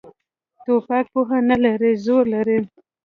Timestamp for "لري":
1.63-1.91, 2.33-2.57